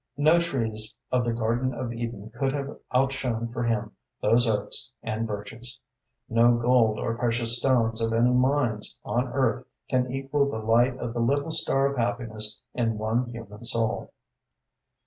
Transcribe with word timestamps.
No 0.17 0.39
trees 0.39 0.95
of 1.11 1.25
the 1.25 1.31
Garden 1.31 1.75
of 1.75 1.93
Eden 1.93 2.31
could 2.31 2.53
have 2.53 2.75
outshone 2.91 3.49
for 3.53 3.61
him 3.61 3.91
those 4.19 4.47
oaks 4.47 4.89
and 5.03 5.27
birches. 5.27 5.79
No 6.27 6.55
gold 6.57 6.97
or 6.97 7.15
precious 7.15 7.59
stones 7.59 8.01
of 8.01 8.11
any 8.11 8.31
mines 8.31 8.97
on 9.05 9.27
earth 9.27 9.67
can 9.91 10.11
equal 10.11 10.49
the 10.49 10.57
light 10.57 10.97
of 10.97 11.13
the 11.13 11.19
little 11.19 11.51
star 11.51 11.85
of 11.85 11.97
happiness 11.97 12.59
in 12.73 12.97
one 12.97 13.27
human 13.29 13.63
soul. 13.63 14.11